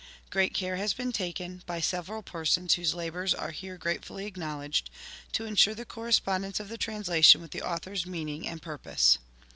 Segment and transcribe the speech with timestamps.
[0.31, 4.89] Great care has been taken, by several persons whose labours are here gratefully acknowledged,
[5.31, 9.19] to ensure the correspondence of the translation Avith the Author's meaning and pur pose.